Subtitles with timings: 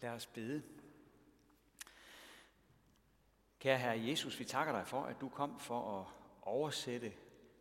[0.00, 0.62] Lad os bede.
[3.58, 6.06] Kære Herre Jesus, vi takker dig for, at du kom for at
[6.42, 7.12] oversætte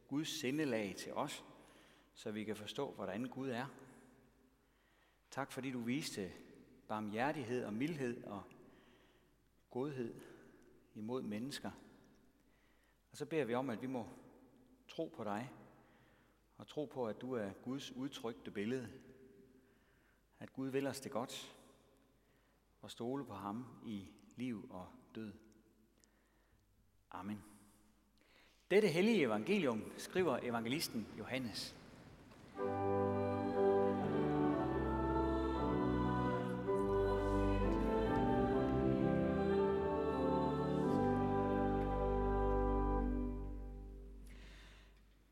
[0.08, 1.44] Guds sindelag til os,
[2.14, 3.66] så vi kan forstå, hvordan Gud er.
[5.32, 6.32] Tak fordi du viste
[6.88, 8.44] barmhjertighed og mildhed og
[9.70, 10.22] godhed
[10.96, 11.72] imod mennesker.
[13.12, 14.08] Og så beder vi om, at vi må
[14.88, 15.52] tro på dig,
[16.58, 18.90] og tro på, at du er Guds udtrykte billede.
[20.40, 21.57] At Gud vil os det godt,
[22.88, 25.34] og stole på ham i liv og død.
[27.12, 27.44] Amen.
[28.72, 31.76] Dette hellige evangelium skriver evangelisten Johannes.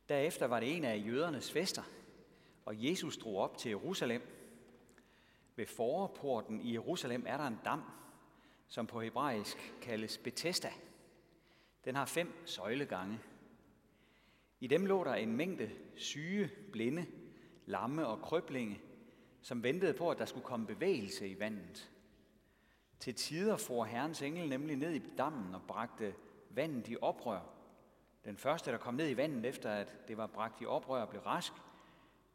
[0.09, 1.83] Derefter var det en af jødernes fester,
[2.65, 4.21] og Jesus drog op til Jerusalem.
[5.55, 7.83] Ved forporten i Jerusalem er der en dam,
[8.67, 10.69] som på hebraisk kaldes Bethesda.
[11.85, 13.19] Den har fem søjlegange.
[14.59, 17.05] I dem lå der en mængde syge, blinde,
[17.65, 18.81] lamme og krøblinge,
[19.41, 21.91] som ventede på, at der skulle komme bevægelse i vandet.
[22.99, 26.15] Til tider får Herrens engel nemlig ned i dammen og bragte
[26.49, 27.41] vandet i oprør.
[28.25, 31.21] Den første, der kom ned i vandet efter, at det var bragt i oprør, blev
[31.21, 31.53] rask,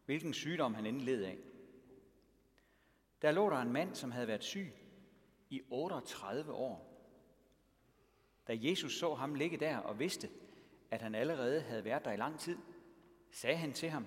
[0.04, 1.38] hvilken sygdom han endelig led af.
[3.22, 4.72] Der lå der en mand, som havde været syg
[5.50, 6.90] i 38 år.
[8.46, 10.30] Da Jesus så ham ligge der og vidste,
[10.90, 12.58] at han allerede havde været der i lang tid,
[13.30, 14.06] sagde han til ham,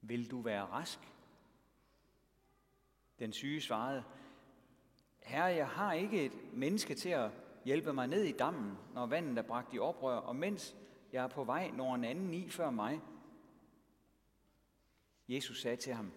[0.00, 0.98] Vil du være rask?
[3.18, 4.04] Den syge svarede,
[5.22, 7.30] Herre, jeg har ikke et menneske til at
[7.64, 10.76] hjælpe mig ned i dammen, når vandet er bragt i oprør, og mens
[11.12, 13.00] jeg er på vej, når en anden i før mig.
[15.28, 16.12] Jesus sagde til ham,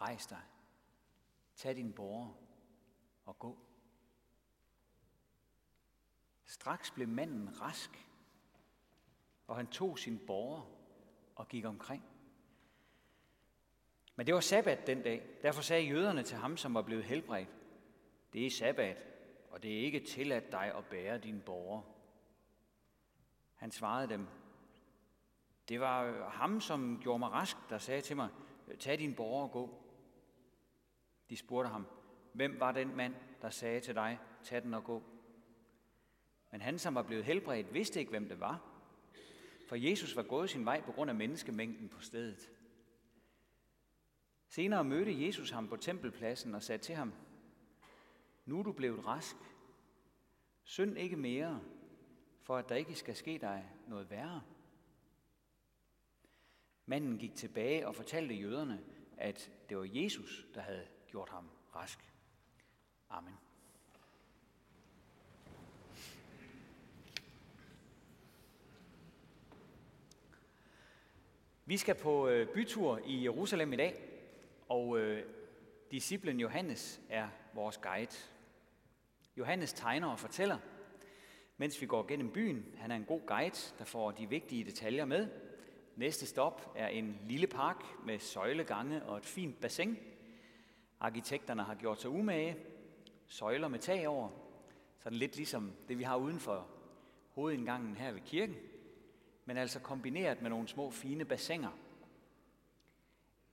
[0.00, 0.42] rejs dig,
[1.56, 2.34] tag din borger
[3.24, 3.58] og gå.
[6.44, 8.08] Straks blev manden rask,
[9.46, 10.62] og han tog sin borger
[11.34, 12.04] og gik omkring.
[14.16, 15.26] Men det var sabbat den dag.
[15.42, 17.48] Derfor sagde jøderne til ham, som var blevet helbredt,
[18.32, 19.02] det er sabbat,
[19.50, 21.82] og det er ikke tilladt dig at bære din borger.
[23.54, 24.26] Han svarede dem,
[25.68, 28.28] det var ham, som gjorde mig rask, der sagde til mig,
[28.78, 29.85] tag din borger og gå.
[31.30, 31.86] De spurgte ham,
[32.32, 35.02] hvem var den mand, der sagde til dig, tag den og gå?
[36.50, 38.72] Men han, som var blevet helbredt, vidste ikke, hvem det var.
[39.68, 42.50] For Jesus var gået sin vej på grund af menneskemængden på stedet.
[44.48, 47.12] Senere mødte Jesus ham på tempelpladsen og sagde til ham,
[48.44, 49.36] nu er du blevet rask.
[50.64, 51.60] Synd ikke mere,
[52.42, 54.42] for at der ikke skal ske dig noget værre.
[56.86, 58.84] Manden gik tilbage og fortalte jøderne,
[59.16, 61.98] at det var Jesus, der havde gjort ham rask.
[63.10, 63.34] Amen.
[71.64, 73.94] Vi skal på øh, bytur i Jerusalem i dag,
[74.68, 75.24] og øh,
[75.90, 78.16] disciplen Johannes er vores guide.
[79.36, 80.58] Johannes tegner og fortæller,
[81.56, 82.74] mens vi går gennem byen.
[82.78, 85.28] Han er en god guide, der får de vigtige detaljer med.
[85.96, 89.98] Næste stop er en lille park med søjlegange og et fint bassin.
[91.00, 92.56] Arkitekterne har gjort sig umage.
[93.26, 94.30] Søjler med tag over.
[94.98, 96.68] Sådan lidt ligesom det, vi har uden for
[97.30, 98.56] hovedindgangen her ved kirken.
[99.44, 101.70] Men altså kombineret med nogle små fine bassiner.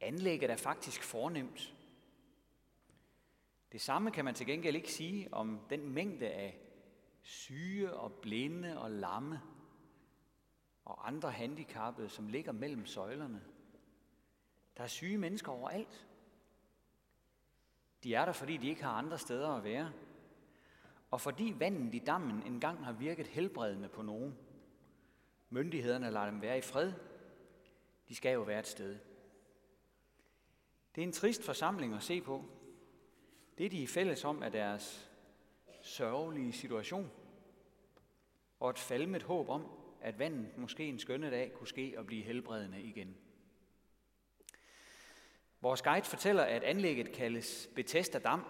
[0.02, 1.76] Anlægget er faktisk fornemt.
[3.72, 6.60] Det samme kan man til gengæld ikke sige om den mængde af
[7.22, 9.42] syge og blinde og lamme
[10.86, 13.42] og andre handicappede, som ligger mellem søjlerne.
[14.78, 16.08] Der er syge mennesker overalt.
[18.03, 19.91] De er der, fordi de ikke har andre steder at være.
[21.12, 24.38] Og fordi vandet i dammen engang har virket helbredende på nogen.
[25.50, 26.94] Myndighederne lader dem være i fred.
[28.09, 29.00] De skal jo være et sted.
[30.96, 32.46] Det er en trist forsamling at se på,
[33.58, 35.12] det, de er fælles om, er deres
[35.81, 37.12] sørgelige situation
[38.60, 39.68] og et falmet håb om,
[40.01, 43.16] at vandet måske en skønne dag kunne ske og blive helbredende igen.
[45.63, 48.45] Vores guide fortæller, at anlægget kaldes Bethesda Dam.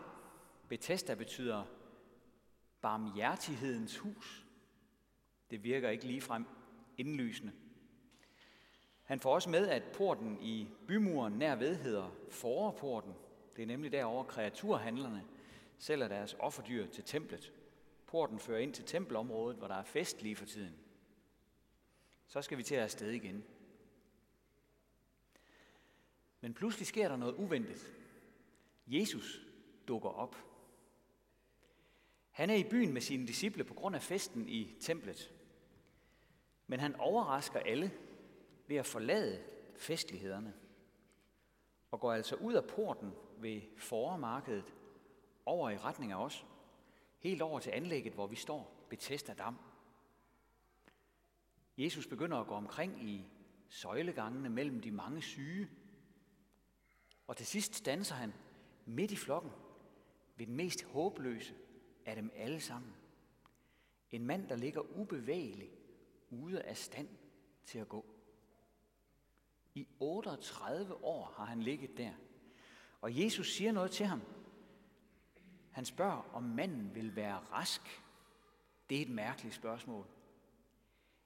[0.69, 1.63] Bethesda betyder
[2.81, 4.45] barmhjertighedens hus.
[5.51, 6.45] Det virker ikke ligefrem
[6.97, 7.53] indlysende.
[9.03, 13.13] Han får også med, at porten i bymuren nærved hedder Forerporten.
[13.55, 15.23] det er nemlig derovre kreaturhandlerne
[15.77, 17.53] sælger deres offerdyr til templet.
[18.07, 20.75] Porten fører ind til tempelområdet, hvor der er fest lige for tiden.
[22.27, 23.43] Så skal vi til at afsted igen.
[26.43, 27.93] Men pludselig sker der noget uventet.
[28.87, 29.41] Jesus,
[29.87, 30.35] dukker op.
[32.31, 35.33] Han er i byen med sine disciple på grund af festen i templet.
[36.67, 37.91] Men han overrasker alle
[38.67, 39.43] ved at forlade
[39.75, 40.53] festlighederne
[41.91, 44.73] og går altså ud af porten ved formarkedet
[45.45, 46.45] over i retning af os,
[47.19, 49.57] helt over til anlægget, hvor vi står, Bethesda Dam.
[51.77, 53.25] Jesus begynder at gå omkring i
[53.69, 55.69] søjlegangene mellem de mange syge,
[57.27, 58.33] og til sidst danser han
[58.85, 59.51] midt i flokken
[60.35, 61.53] ved den mest håbløse
[62.05, 62.93] af dem alle sammen.
[64.11, 65.69] En mand, der ligger ubevægelig,
[66.29, 67.07] ude af stand
[67.65, 68.05] til at gå.
[69.75, 72.11] I 38 år har han ligget der.
[73.01, 74.21] Og Jesus siger noget til ham.
[75.71, 78.03] Han spørger, om manden vil være rask.
[78.89, 80.05] Det er et mærkeligt spørgsmål.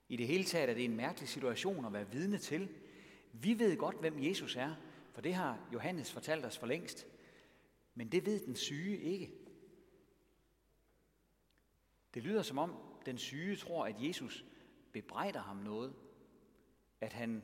[0.08, 2.68] I det hele taget er det en mærkelig situation at være vidne til.
[3.32, 4.74] Vi ved godt, hvem Jesus er,
[5.12, 7.06] for det har Johannes fortalt os for længst.
[7.94, 9.32] Men det ved den syge ikke.
[12.14, 12.76] Det lyder som om
[13.06, 14.44] den syge tror, at Jesus
[14.92, 15.94] bebrejder ham noget.
[17.00, 17.42] At han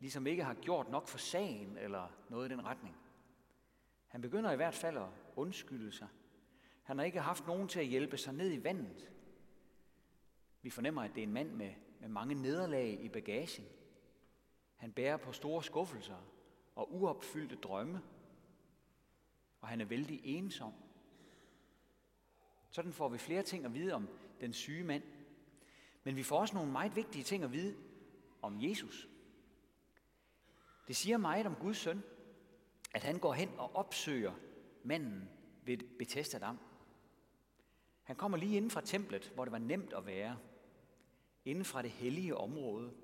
[0.00, 2.96] ligesom ikke har gjort nok for sagen eller noget i den retning.
[4.06, 6.08] Han begynder i hvert fald at undskylde sig.
[6.82, 9.10] Han har ikke haft nogen til at hjælpe sig ned i vandet.
[10.62, 13.64] Vi fornemmer, at det er en mand med, med mange nederlag i bagagen.
[14.76, 16.33] Han bærer på store skuffelser
[16.74, 18.02] og uopfyldte drømme.
[19.60, 20.72] Og han er vældig ensom.
[22.70, 24.08] Sådan får vi flere ting at vide om
[24.40, 25.02] den syge mand.
[26.04, 27.76] Men vi får også nogle meget vigtige ting at vide
[28.42, 29.08] om Jesus.
[30.88, 32.02] Det siger meget om Guds søn,
[32.94, 34.34] at han går hen og opsøger
[34.82, 35.28] manden
[35.64, 36.58] ved Bethesda Dam.
[38.02, 40.38] Han kommer lige inden fra templet, hvor det var nemt at være.
[41.44, 42.94] Inden fra det hellige område.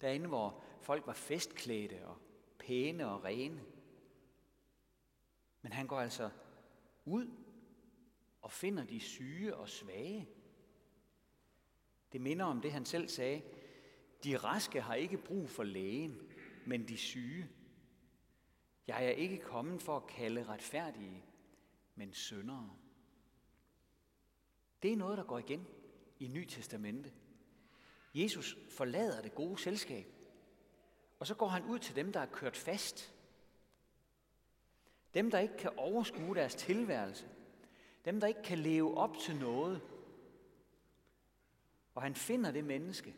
[0.00, 2.18] Derinde, hvor folk var festklædte og
[2.66, 3.64] pæne og rene.
[5.62, 6.30] Men han går altså
[7.04, 7.30] ud
[8.42, 10.28] og finder de syge og svage.
[12.12, 13.42] Det minder om det, han selv sagde.
[14.24, 16.20] De raske har ikke brug for lægen,
[16.66, 17.48] men de syge.
[18.86, 21.24] Jeg er ikke kommet for at kalde retfærdige,
[21.94, 22.76] men syndere.
[24.82, 25.66] Det er noget, der går igen
[26.20, 27.12] i Ny Testamente.
[28.14, 30.06] Jesus forlader det gode selskab,
[31.22, 33.14] og så går han ud til dem, der er kørt fast.
[35.14, 37.28] Dem, der ikke kan overskue deres tilværelse.
[38.04, 39.80] Dem, der ikke kan leve op til noget.
[41.94, 43.14] Og han finder det menneske,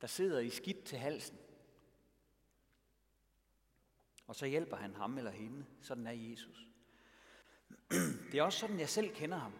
[0.00, 1.38] der sidder i skidt til halsen.
[4.26, 5.66] Og så hjælper han ham eller hende.
[5.80, 6.68] Sådan er Jesus.
[8.32, 9.52] Det er også sådan, jeg selv kender ham.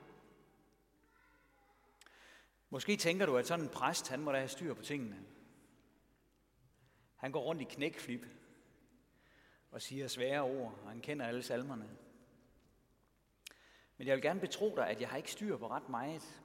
[2.71, 5.32] Måske tænker du, at sådan en præst, han må da have styr på tingene.
[7.23, 8.27] Han går rundt i knækflip
[9.71, 11.97] og siger svære ord, og han kender alle salmerne.
[13.97, 16.43] Men jeg vil gerne betro dig, at jeg har ikke styr på ret meget.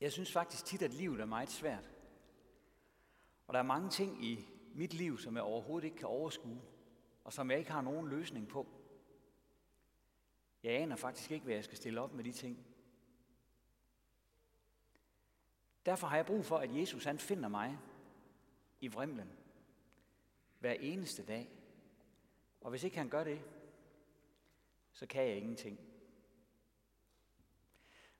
[0.00, 1.90] Jeg synes faktisk tit, at livet er meget svært.
[3.46, 6.62] Og der er mange ting i mit liv, som jeg overhovedet ikke kan overskue,
[7.24, 8.68] og som jeg ikke har nogen løsning på.
[10.62, 12.66] Jeg aner faktisk ikke, hvad jeg skal stille op med de ting.
[15.86, 17.78] Derfor har jeg brug for, at Jesus han finder mig
[18.80, 19.38] i vrimlen
[20.58, 21.50] hver eneste dag.
[22.60, 23.42] Og hvis ikke han gør det,
[24.92, 25.80] så kan jeg ingenting.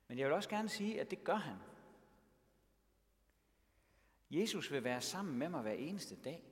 [0.09, 1.57] Men jeg vil også gerne sige, at det gør han.
[4.31, 6.45] Jesus vil være sammen med mig hver eneste dag.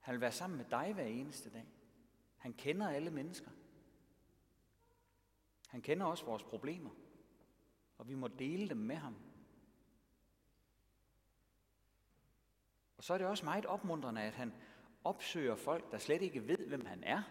[0.00, 1.66] Han vil være sammen med dig hver eneste dag.
[2.36, 3.50] Han kender alle mennesker.
[5.68, 6.90] Han kender også vores problemer.
[7.98, 9.25] Og vi må dele dem med ham.
[13.06, 14.54] Så er det også meget opmuntrende, at han
[15.04, 17.22] opsøger folk, der slet ikke ved, hvem han er.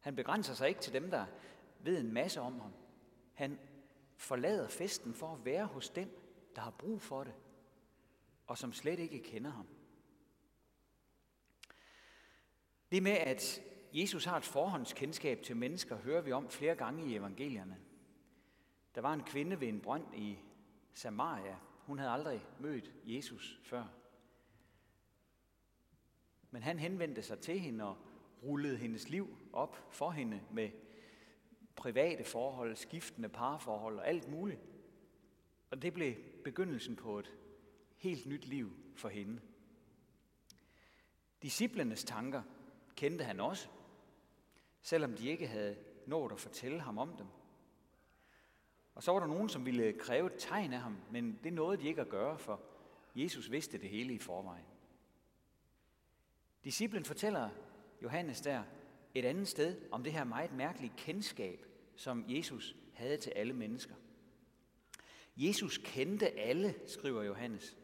[0.00, 1.26] Han begrænser sig ikke til dem, der
[1.80, 2.72] ved en masse om ham.
[3.34, 3.58] Han
[4.16, 6.18] forlader festen for at være hos dem,
[6.56, 7.34] der har brug for det,
[8.46, 9.66] og som slet ikke kender ham.
[12.92, 13.62] Det med, at
[13.92, 17.78] Jesus har et forhåndskendskab til mennesker, hører vi om flere gange i evangelierne.
[18.94, 20.38] Der var en kvinde ved en brønd i
[20.92, 21.56] Samaria.
[21.86, 23.99] Hun havde aldrig mødt Jesus før.
[26.50, 27.96] Men han henvendte sig til hende og
[28.42, 30.70] rullede hendes liv op for hende med
[31.76, 34.60] private forhold, skiftende parforhold og alt muligt.
[35.70, 36.14] Og det blev
[36.44, 37.34] begyndelsen på et
[37.96, 39.40] helt nyt liv for hende.
[41.42, 42.42] Disciplenes tanker
[42.96, 43.68] kendte han også,
[44.82, 45.76] selvom de ikke havde
[46.06, 47.26] nået at fortælle ham om dem.
[48.94, 51.82] Og så var der nogen, som ville kræve et tegn af ham, men det nåede
[51.82, 52.60] de ikke at gøre, for
[53.14, 54.69] Jesus vidste det hele i forvejen.
[56.64, 57.50] Disciplen fortæller
[58.02, 58.62] Johannes der
[59.14, 63.94] et andet sted om det her meget mærkelige kendskab, som Jesus havde til alle mennesker.
[65.36, 67.76] Jesus kendte alle, skriver Johannes,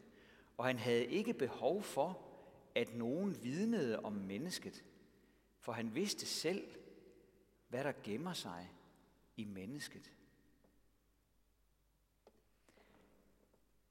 [0.57, 2.27] og han havde ikke behov for,
[2.75, 4.83] at nogen vidnede om mennesket,
[5.59, 6.67] for han vidste selv,
[7.67, 8.71] hvad der gemmer sig
[9.37, 10.11] i mennesket.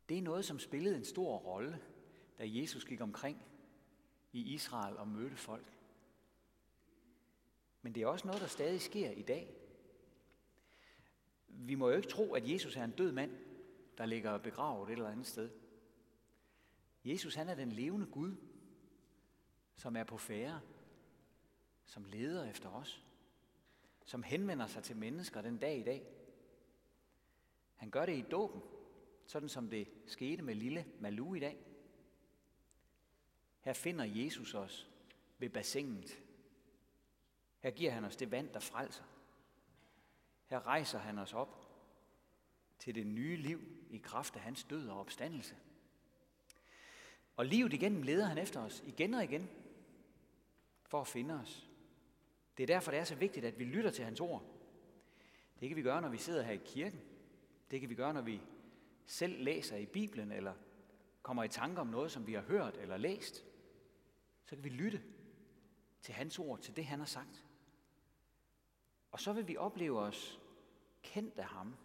[0.08, 1.80] Det er noget, som spillede en stor rolle,
[2.38, 3.42] da Jesus gik omkring
[4.36, 5.72] i Israel og mødte folk.
[7.82, 9.56] Men det er også noget, der stadig sker i dag.
[11.48, 13.30] Vi må jo ikke tro, at Jesus er en død mand,
[13.98, 15.50] der ligger begravet et eller andet sted.
[17.04, 18.36] Jesus han er den levende Gud,
[19.76, 20.60] som er på færre,
[21.84, 23.04] som leder efter os,
[24.04, 26.06] som henvender sig til mennesker den dag i dag.
[27.76, 28.62] Han gør det i dåben,
[29.26, 31.75] sådan som det skete med lille Malu i dag.
[33.66, 34.88] Her finder Jesus os
[35.38, 36.22] ved bassinet.
[37.60, 39.04] Her giver han os det vand, der frelser.
[40.46, 41.70] Her rejser han os op
[42.78, 45.56] til det nye liv i kraft af hans død og opstandelse.
[47.36, 49.50] Og livet igennem leder han efter os igen og igen
[50.84, 51.70] for at finde os.
[52.56, 54.42] Det er derfor, det er så vigtigt, at vi lytter til hans ord.
[55.60, 57.00] Det kan vi gøre, når vi sidder her i kirken.
[57.70, 58.40] Det kan vi gøre, når vi
[59.06, 60.54] selv læser i Bibelen, eller
[61.22, 63.44] kommer i tanke om noget, som vi har hørt eller læst.
[64.46, 65.02] Så kan vi lytte
[66.00, 67.46] til hans ord, til det han har sagt.
[69.10, 70.40] Og så vil vi opleve os
[71.02, 71.76] kendt af ham.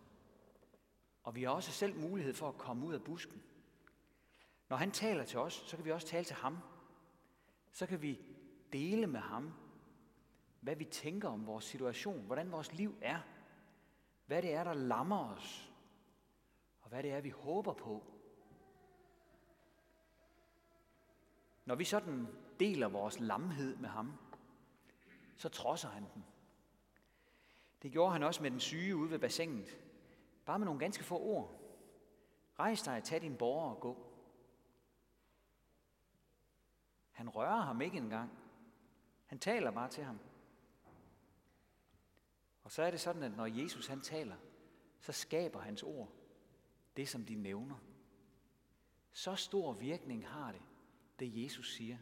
[1.24, 3.44] Og vi har også selv mulighed for at komme ud af busken.
[4.70, 6.58] Når han taler til os, så kan vi også tale til ham.
[7.72, 8.20] Så kan vi
[8.74, 9.54] dele med ham,
[10.60, 13.20] hvad vi tænker om vores situation, hvordan vores liv er,
[14.26, 15.72] hvad det er, der lammer os,
[16.82, 18.04] og hvad det er, vi håber på.
[21.66, 22.28] Når vi sådan
[22.62, 24.14] deler vores lamhed med ham,
[25.36, 26.26] så trodser han den.
[27.82, 29.80] Det gjorde han også med den syge ude ved bassinet.
[30.46, 31.62] Bare med nogle ganske få ord.
[32.60, 34.08] Rejs dig, tag din borger og gå.
[37.12, 38.32] Han rører ham ikke engang.
[39.26, 40.20] Han taler bare til ham.
[42.64, 44.36] Og så er det sådan, at når Jesus han taler,
[45.00, 46.10] så skaber hans ord
[46.98, 47.76] det, som de nævner.
[49.12, 50.62] Så stor virkning har det,
[51.20, 51.98] det Jesus siger.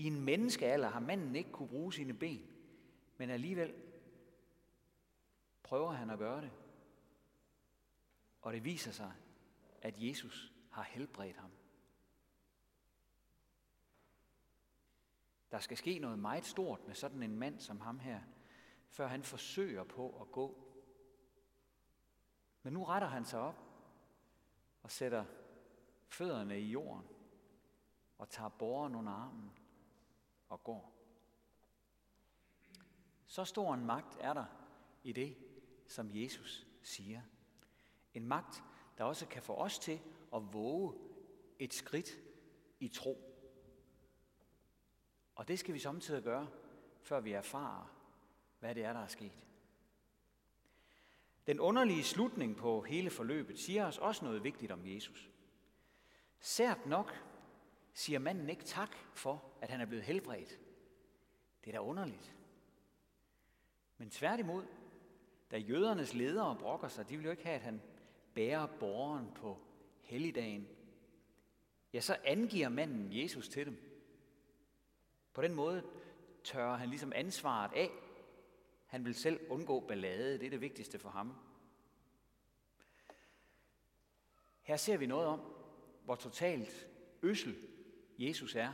[0.00, 2.50] I en menneskealder har manden ikke kunne bruge sine ben,
[3.16, 3.74] men alligevel
[5.62, 6.50] prøver han at gøre det.
[8.42, 9.12] Og det viser sig,
[9.82, 11.50] at Jesus har helbredt ham.
[15.50, 18.20] Der skal ske noget meget stort med sådan en mand som ham her,
[18.88, 20.72] før han forsøger på at gå.
[22.62, 23.64] Men nu retter han sig op
[24.82, 25.24] og sætter
[26.08, 27.06] fødderne i jorden
[28.18, 29.59] og tager borgeren under armen
[30.50, 30.92] og går.
[33.26, 34.44] Så stor en magt er der
[35.04, 35.36] i det,
[35.86, 37.22] som Jesus siger.
[38.14, 38.62] En magt,
[38.98, 40.00] der også kan få os til
[40.34, 40.94] at våge
[41.58, 42.10] et skridt
[42.80, 43.30] i tro.
[45.34, 46.48] Og det skal vi samtidig gøre,
[47.02, 47.96] før vi erfarer,
[48.58, 49.32] hvad det er, der er sket.
[51.46, 55.30] Den underlige slutning på hele forløbet siger os også noget vigtigt om Jesus.
[56.40, 57.29] Sært nok
[57.94, 60.58] siger manden ikke tak for, at han er blevet helbredt.
[61.64, 62.34] Det er da underligt.
[63.96, 64.64] Men tværtimod,
[65.50, 67.82] da jødernes ledere brokker sig, de vil jo ikke have, at han
[68.34, 69.58] bærer borgeren på
[70.00, 70.68] helligdagen,
[71.92, 73.90] ja, så angiver manden Jesus til dem.
[75.32, 75.84] På den måde
[76.44, 77.90] tørrer han ligesom ansvaret af.
[78.86, 81.34] Han vil selv undgå ballade, det er det vigtigste for ham.
[84.62, 85.40] Her ser vi noget om,
[86.04, 86.88] hvor totalt
[87.22, 87.56] øssel
[88.20, 88.72] Jesus er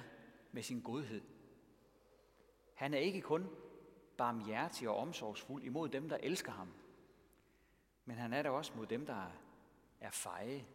[0.53, 1.23] med sin godhed.
[2.75, 3.47] Han er ikke kun
[4.17, 6.73] barmhjertig og omsorgsfuld imod dem, der elsker ham,
[8.05, 9.31] men han er der også mod dem, der
[10.01, 10.67] er feje.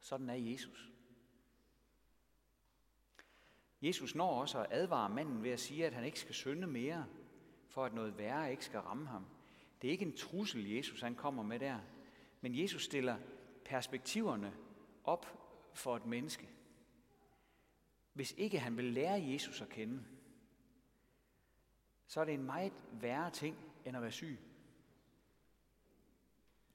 [0.00, 0.90] Sådan er Jesus.
[3.82, 7.06] Jesus når også at advare manden ved at sige, at han ikke skal synde mere,
[7.68, 9.26] for at noget værre ikke skal ramme ham.
[9.82, 11.78] Det er ikke en trussel, Jesus han kommer med der,
[12.40, 13.16] men Jesus stiller
[13.64, 14.54] perspektiverne
[15.04, 15.26] op
[15.74, 16.48] for et menneske.
[18.12, 20.04] Hvis ikke han vil lære Jesus at kende,
[22.06, 24.38] så er det en meget værre ting end at være syg.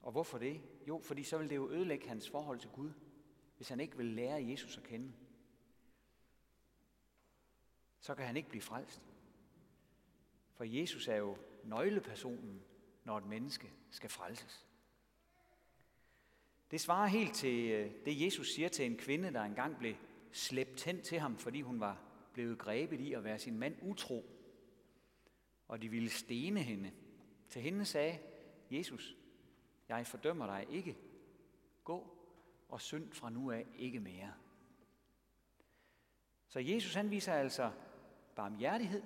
[0.02, 0.60] Og hvorfor det?
[0.88, 2.90] Jo, fordi så vil det jo ødelægge hans forhold til Gud,
[3.56, 5.12] hvis han ikke vil lære Jesus at kende
[8.00, 9.02] så kan han ikke blive frelst.
[10.54, 12.62] For Jesus er jo nøglepersonen,
[13.04, 14.66] når et menneske skal frelses.
[16.70, 19.94] Det svarer helt til øh, det, Jesus siger til en kvinde, der engang blev
[20.32, 24.26] slæbt hen til ham, fordi hun var blevet grebet i at være sin mand utro,
[25.68, 26.92] og de ville stene hende.
[27.48, 28.18] Til hende sagde
[28.70, 29.16] Jesus,
[29.88, 30.96] jeg fordømmer dig ikke.
[31.84, 32.18] Gå
[32.68, 34.34] og synd fra nu af ikke mere.
[36.48, 37.72] Så Jesus han viser altså
[38.34, 39.02] barmhjertighed,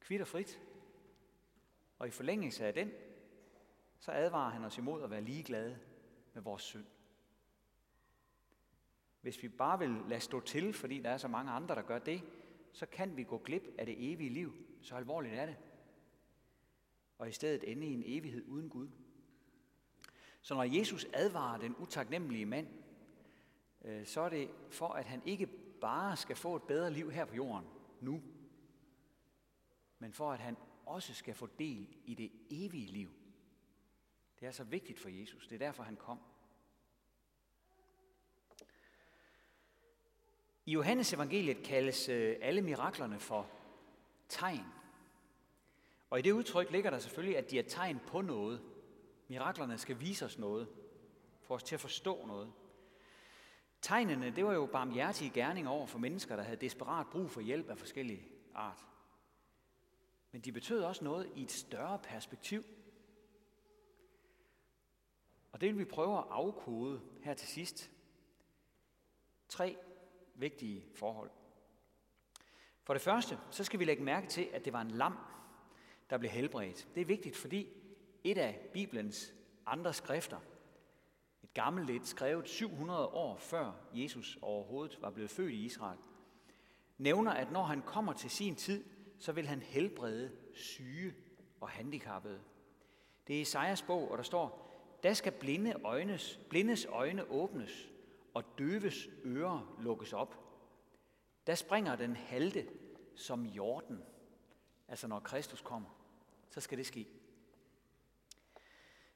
[0.00, 0.60] kvitt og frit,
[1.98, 2.90] og i forlængelse af den,
[3.98, 5.78] så advarer han os imod at være ligeglade
[6.34, 6.86] med vores synd.
[9.20, 11.98] Hvis vi bare vil lade stå til, fordi der er så mange andre, der gør
[11.98, 12.22] det,
[12.72, 14.52] så kan vi gå glip af det evige liv.
[14.82, 15.56] Så alvorligt er det.
[17.18, 18.88] Og i stedet ende i en evighed uden Gud.
[20.40, 22.68] Så når Jesus advarer den utaknemmelige mand,
[23.84, 25.46] øh, så er det for, at han ikke
[25.80, 27.66] bare skal få et bedre liv her på jorden
[28.00, 28.22] nu,
[29.98, 30.56] men for at han
[30.86, 33.10] også skal få del i det evige liv.
[34.40, 35.46] Det er så vigtigt for Jesus.
[35.46, 36.18] Det er derfor, han kom.
[40.68, 43.50] I Johannes evangeliet kaldes øh, alle miraklerne for
[44.28, 44.64] tegn.
[46.10, 48.60] Og i det udtryk ligger der selvfølgelig, at de er tegn på noget.
[49.28, 50.68] Miraklerne skal vise os noget,
[51.40, 52.52] få os til at forstå noget.
[53.82, 57.70] Tegnene, det var jo barmhjertige gerninger over for mennesker, der havde desperat brug for hjælp
[57.70, 58.22] af forskellige
[58.54, 58.86] art.
[60.32, 62.64] Men de betød også noget i et større perspektiv.
[65.52, 67.90] Og det vil vi prøve at afkode her til sidst.
[69.48, 69.76] Tre
[70.40, 71.30] vigtige forhold.
[72.82, 75.18] For det første, så skal vi lægge mærke til, at det var en lam,
[76.10, 76.88] der blev helbredt.
[76.94, 77.68] Det er vigtigt, fordi
[78.24, 79.34] et af Bibelens
[79.66, 80.38] andre skrifter,
[81.42, 85.98] et gammelt et, skrevet 700 år før Jesus overhovedet var blevet født i Israel,
[86.98, 88.84] nævner, at når han kommer til sin tid,
[89.18, 91.14] så vil han helbrede syge
[91.60, 92.40] og handicappede.
[93.26, 94.68] Det er Esajas bog, og der står,
[95.02, 97.90] der skal blinde øjnes, blindes øjne åbnes,
[98.34, 100.34] og døves ører lukkes op.
[101.46, 102.66] Der springer den halte
[103.16, 104.02] som jorden.
[104.88, 105.88] Altså når Kristus kommer,
[106.50, 107.08] så skal det ske.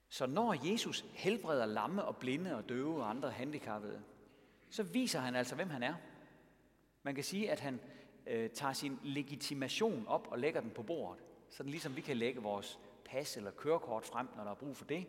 [0.09, 4.03] Så når Jesus helbreder lamme og blinde og døve og andre handicappede,
[4.71, 5.95] så viser han altså, hvem han er.
[7.03, 7.81] Man kan sige, at han
[8.27, 11.23] øh, tager sin legitimation op og lægger den på bordet.
[11.51, 14.85] Sådan ligesom vi kan lægge vores pas eller kørekort frem, når der er brug for
[14.85, 15.07] det.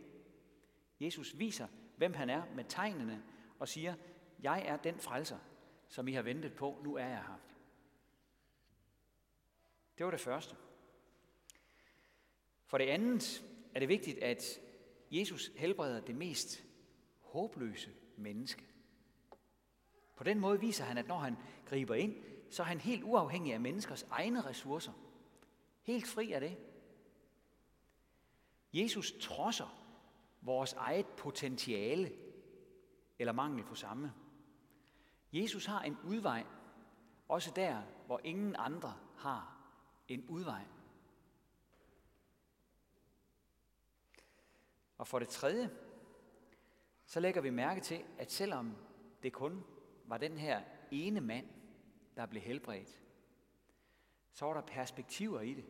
[0.99, 3.23] Jesus viser, hvem han er med tegnene
[3.59, 3.95] og siger,
[4.39, 5.37] jeg er den frelser,
[5.87, 7.39] som I har ventet på, nu er jeg her.
[9.97, 10.55] Det var det første.
[12.65, 14.59] For det andet er det vigtigt, at
[15.11, 16.63] Jesus helbreder det mest
[17.19, 18.65] håbløse menneske.
[20.15, 22.15] På den måde viser han, at når han griber ind,
[22.51, 24.91] så er han helt uafhængig af menneskers egne ressourcer.
[25.81, 26.57] Helt fri af det.
[28.73, 29.83] Jesus trodser
[30.41, 32.11] vores eget potentiale
[33.19, 34.13] eller mangel på samme.
[35.33, 36.45] Jesus har en udvej,
[37.27, 39.57] også der, hvor ingen andre har
[40.07, 40.65] en udvej.
[44.97, 45.69] Og for det tredje,
[47.05, 48.75] så lægger vi mærke til, at selvom
[49.23, 49.63] det kun
[50.05, 51.47] var den her ene mand,
[52.15, 53.01] der blev helbredt,
[54.31, 55.65] så var der perspektiver i det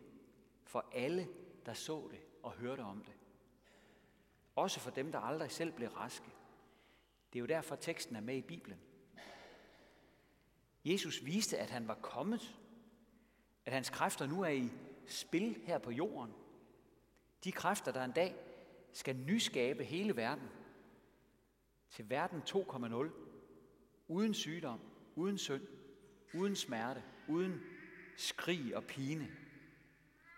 [0.64, 1.28] for alle,
[1.66, 3.14] der så det og hørte om det.
[4.56, 6.32] Også for dem, der aldrig selv blev raske.
[7.34, 8.80] Det er jo derfor, teksten er med i Bibelen.
[10.86, 12.56] Jesus viste, at han var kommet,
[13.66, 14.70] at hans kræfter nu er i
[15.08, 16.34] spil her på jorden.
[17.44, 18.36] De kræfter, der en dag
[18.92, 20.50] skal nyskabe hele verden
[21.90, 23.12] til verden 2.0,
[24.08, 24.80] uden sygdom,
[25.16, 25.68] uden synd,
[26.34, 27.62] uden smerte, uden
[28.18, 29.32] skrig og pine,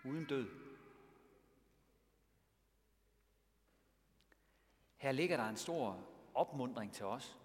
[0.04, 0.48] uden død.
[4.96, 7.38] Her ligger der en stor opmundring til os,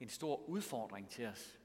[0.00, 1.60] en stor udfordring til os.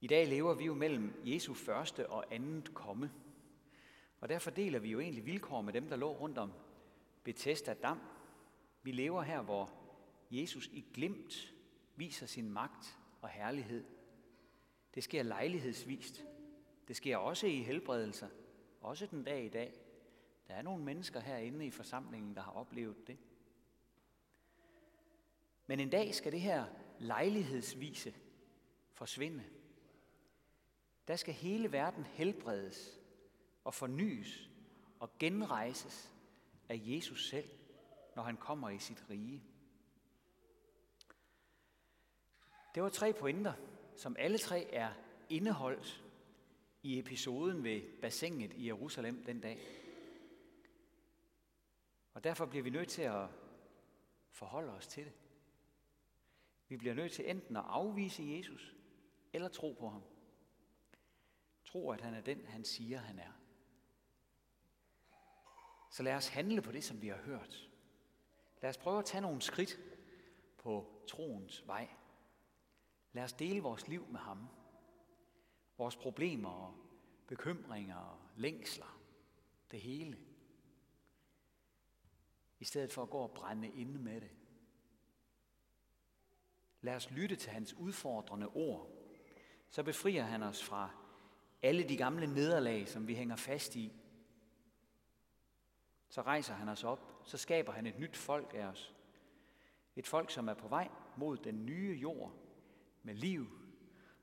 [0.00, 3.12] I dag lever vi jo mellem Jesu første og andet komme.
[4.20, 6.52] Og derfor deler vi jo egentlig vilkår med dem, der lå rundt om
[7.24, 8.00] Bethesda Dam.
[8.82, 9.70] Vi lever her, hvor
[10.30, 11.54] Jesus i glimt
[11.96, 13.84] viser sin magt og herlighed.
[14.94, 16.24] Det sker lejlighedsvist.
[16.88, 18.28] Det sker også i helbredelser.
[18.80, 19.74] Også den dag i dag.
[20.48, 23.18] Der er nogle mennesker herinde i forsamlingen, der har oplevet det.
[25.66, 26.66] Men en dag skal det her
[26.98, 28.14] lejlighedsvise
[28.92, 29.44] forsvinde.
[31.08, 33.00] Der skal hele verden helbredes
[33.64, 34.50] og fornyes
[35.00, 36.14] og genrejses
[36.68, 37.50] af Jesus selv,
[38.16, 39.42] når han kommer i sit rige.
[42.74, 43.52] Det var tre pointer,
[43.96, 44.92] som alle tre er
[45.28, 46.04] indeholdt
[46.82, 49.58] i episoden ved bassinet i Jerusalem den dag.
[52.14, 53.28] Og derfor bliver vi nødt til at
[54.30, 55.12] forholde os til det.
[56.74, 58.74] Vi bliver nødt til enten at afvise Jesus,
[59.32, 60.02] eller tro på ham.
[61.64, 63.32] Tro, at han er den, han siger, han er.
[65.90, 67.70] Så lad os handle på det, som vi har hørt.
[68.62, 69.78] Lad os prøve at tage nogle skridt
[70.58, 71.88] på troens vej.
[73.12, 74.48] Lad os dele vores liv med ham.
[75.78, 76.74] Vores problemer og
[77.26, 79.00] bekymringer og længsler.
[79.70, 80.18] Det hele.
[82.58, 84.30] I stedet for at gå og brænde inde med det.
[86.84, 88.90] Lad os lytte til hans udfordrende ord.
[89.70, 90.90] Så befrier han os fra
[91.62, 93.92] alle de gamle nederlag, som vi hænger fast i.
[96.08, 98.94] Så rejser han os op, så skaber han et nyt folk af os.
[99.96, 102.32] Et folk, som er på vej mod den nye jord
[103.02, 103.46] med liv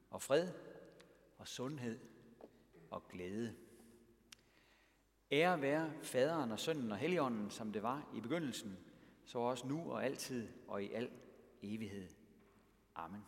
[0.10, 0.50] og fred
[1.38, 2.00] og sundhed
[2.92, 3.56] og glæde.
[5.32, 8.78] Ære være faderen og sønnen og helligånden, som det var i begyndelsen,
[9.26, 11.12] så også nu og altid og i al
[11.62, 12.21] evighed.
[12.96, 13.26] Amen.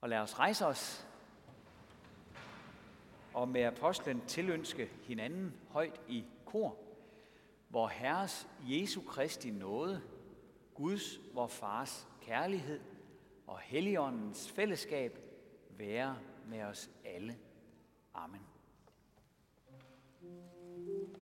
[0.00, 1.06] Og lad os rejse os
[3.34, 6.78] og med apostlen tilønske hinanden højt i kor,
[7.68, 10.02] hvor Herres Jesu Kristi nåde,
[10.74, 12.80] Guds, vor Fars kærlighed
[13.46, 15.18] og Helligåndens fællesskab
[15.70, 17.38] være med os alle.
[18.14, 18.53] Amen.